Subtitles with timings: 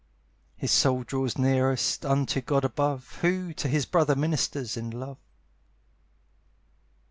[0.57, 5.19] "His soul draws nearest unto God above, Who to his brother ministers in love."